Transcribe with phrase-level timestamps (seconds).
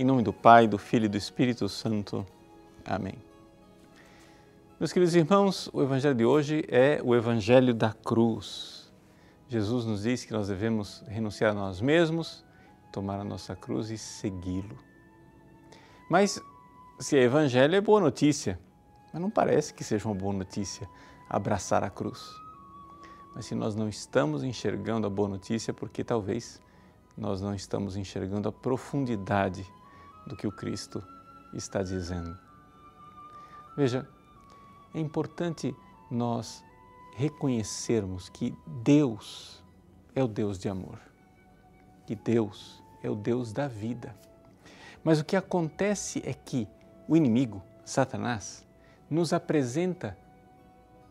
[0.00, 2.24] Em nome do Pai, do Filho e do Espírito Santo.
[2.84, 3.16] Amém.
[4.78, 8.92] Meus queridos irmãos, o Evangelho de hoje é o Evangelho da cruz.
[9.48, 12.44] Jesus nos diz que nós devemos renunciar a nós mesmos,
[12.92, 14.78] tomar a nossa cruz e segui-lo.
[16.08, 16.40] Mas
[17.00, 18.56] se é Evangelho, é boa notícia.
[19.12, 20.88] Mas não parece que seja uma boa notícia
[21.28, 22.24] abraçar a cruz.
[23.34, 26.62] Mas se nós não estamos enxergando a boa notícia, porque talvez
[27.16, 29.66] nós não estamos enxergando a profundidade
[30.28, 31.02] do que o Cristo
[31.52, 32.38] está dizendo.
[33.76, 34.06] Veja,
[34.94, 35.74] é importante
[36.10, 36.62] nós
[37.16, 39.62] reconhecermos que Deus
[40.14, 41.00] é o Deus de amor,
[42.06, 44.14] que Deus é o Deus da vida.
[45.02, 46.68] Mas o que acontece é que
[47.08, 48.66] o inimigo, Satanás,
[49.08, 50.16] nos apresenta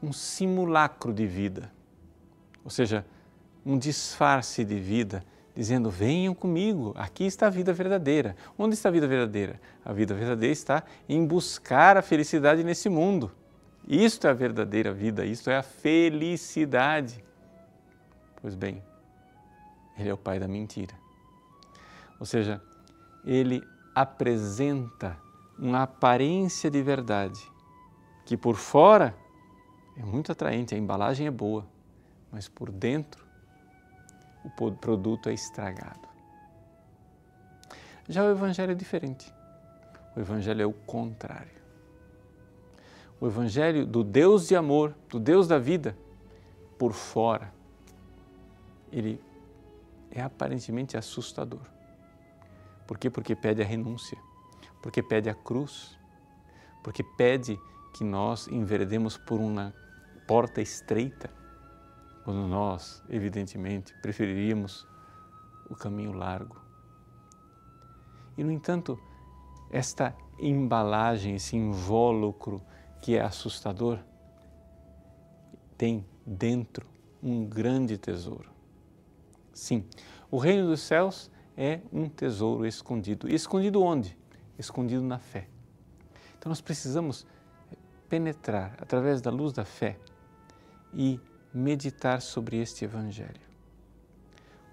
[0.02, 1.72] um simulacro de vida,
[2.64, 3.06] ou seja,
[3.66, 5.24] um disfarce de vida,
[5.58, 8.36] dizendo: venham comigo, aqui está a vida verdadeira.
[8.58, 9.60] Onde está a vida verdadeira?
[9.84, 13.32] A vida verdadeira está em buscar a felicidade nesse mundo.
[13.88, 17.24] Isto é a verdadeira vida, isto é a felicidade.
[18.40, 18.84] Pois bem,
[19.98, 20.94] ele é o pai da mentira.
[22.20, 22.62] Ou seja,
[23.26, 23.64] ele
[23.96, 25.18] apresenta
[25.58, 27.42] uma aparência de verdade
[28.26, 29.16] que por fora
[29.96, 31.66] é muito atraente, a embalagem é boa,
[32.32, 33.27] mas por dentro
[34.60, 36.08] o produto é estragado.
[38.08, 39.34] Já o Evangelho é diferente.
[40.16, 41.58] O Evangelho é o contrário.
[43.20, 45.98] O Evangelho do Deus de amor, do Deus da vida,
[46.78, 47.52] por fora,
[48.92, 49.22] ele
[50.12, 51.62] é aparentemente assustador.
[52.86, 53.10] Por quê?
[53.10, 54.18] Porque pede a renúncia,
[54.82, 55.98] porque pede a cruz,
[56.84, 57.60] porque pede
[57.94, 59.74] que nós enveredemos por uma
[60.28, 61.30] porta estreita,
[62.28, 64.86] quando nós, evidentemente, preferiríamos
[65.70, 66.62] o caminho largo.
[68.38, 69.00] E, no entanto,
[69.72, 72.62] esta embalagem, esse invólucro
[73.02, 74.00] que é assustador,
[75.78, 76.86] tem dentro
[77.24, 78.52] um grande tesouro.
[79.54, 79.86] Sim,
[80.30, 83.30] o reino dos céus é um tesouro escondido.
[83.30, 84.18] E escondido onde?
[84.60, 85.48] Escondido na fé.
[86.38, 87.26] Então nós precisamos
[88.10, 89.98] penetrar através da luz da fé
[90.94, 91.22] e
[91.58, 93.42] meditar sobre este Evangelho.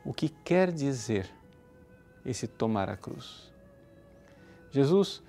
[0.05, 1.31] O que quer dizer
[2.25, 3.51] esse tomar a cruz?
[4.71, 5.23] Jesus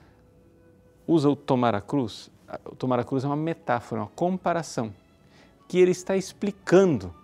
[1.08, 2.30] usa o tomar a cruz,
[2.66, 4.94] o tomar a cruz é uma metáfora, uma comparação,
[5.68, 7.16] que ele está explicando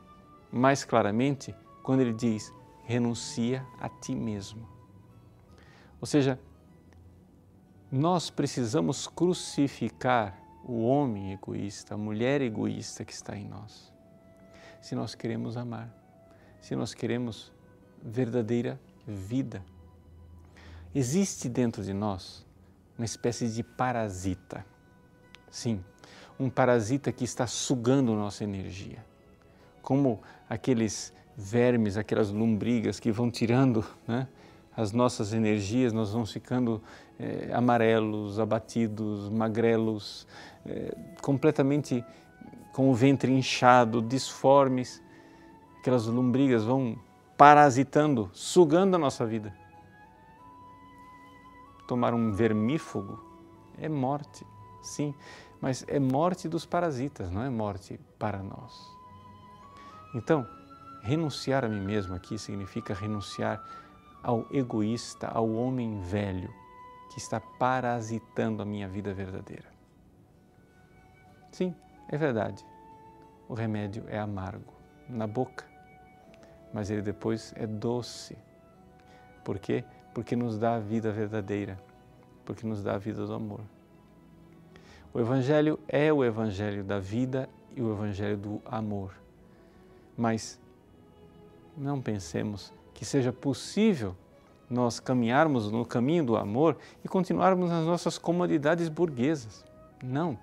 [0.52, 1.54] mais claramente
[1.84, 2.54] quando ele diz:
[2.86, 4.68] renuncia a ti mesmo.
[6.00, 6.40] Ou seja,
[7.92, 13.92] nós precisamos crucificar o homem egoísta, a mulher egoísta que está em nós.
[14.82, 15.90] Se nós queremos amar,
[16.60, 17.52] se nós queremos
[18.04, 19.64] verdadeira vida.
[20.94, 22.46] Existe dentro de nós
[22.98, 24.66] uma espécie de parasita.
[25.50, 25.84] Sim,
[26.40, 29.06] um parasita que está sugando nossa energia.
[29.82, 34.28] Como aqueles vermes, aquelas lombrigas que vão tirando né,
[34.76, 36.82] as nossas energias, nós vamos ficando
[37.20, 40.28] é, amarelos, abatidos, magrelos,
[40.66, 42.04] é, completamente
[42.72, 45.02] com o ventre inchado, disformes.
[45.80, 46.98] Aquelas lombrigas vão
[47.38, 49.54] parasitando, sugando a nossa vida.
[51.88, 53.20] Tomar um vermífugo
[53.78, 54.46] é morte,
[54.82, 55.14] sim,
[55.60, 58.88] mas é morte dos parasitas, não é morte para nós.
[60.14, 60.48] Então,
[61.02, 63.64] renunciar a mim mesmo aqui significa renunciar
[64.22, 66.54] ao egoísta, ao homem velho
[67.12, 69.70] que está parasitando a minha vida verdadeira.
[71.52, 71.76] Sim,
[72.12, 72.66] é verdade.
[73.48, 74.74] O remédio é amargo
[75.10, 75.66] na boca,
[76.74, 78.38] mas ele depois é doce.
[79.44, 79.84] Por quê?
[80.14, 81.80] Porque nos dá a vida verdadeira,
[82.46, 83.62] porque nos dá a vida do amor.
[85.14, 89.14] O Evangelho é o Evangelho da vida e o Evangelho do amor.
[90.18, 90.60] Mas
[91.78, 94.16] não pensemos que seja possível
[94.70, 99.66] nós caminharmos no caminho do amor e continuarmos nas nossas comodidades burguesas.
[100.02, 100.40] Não.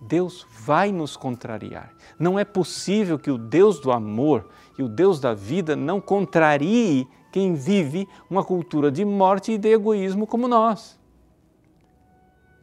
[0.00, 1.92] Deus vai nos contrariar.
[2.18, 4.48] Não é possível que o Deus do amor
[4.78, 9.68] e o Deus da vida não contrarie quem vive uma cultura de morte e de
[9.68, 10.98] egoísmo como nós.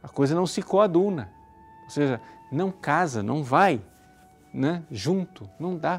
[0.02, 1.30] A coisa não se coaduna,
[1.84, 2.20] ou seja,
[2.50, 3.80] não casa, não vai
[4.52, 5.98] né, junto, não dá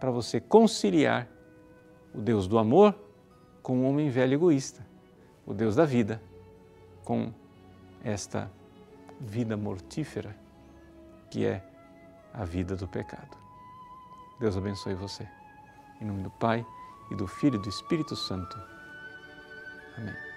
[0.00, 1.28] para você conciliar
[2.14, 2.94] o Deus do amor
[3.62, 4.86] com um homem velho egoísta,
[5.44, 6.22] o Deus da vida,
[7.04, 7.32] com
[8.02, 8.50] esta
[9.20, 10.45] vida mortífera
[11.36, 11.62] que é
[12.32, 13.36] a vida do pecado.
[14.40, 15.28] Deus abençoe você.
[16.00, 16.64] Em nome do Pai
[17.10, 18.58] e do Filho e do Espírito Santo.
[19.98, 20.35] Amém.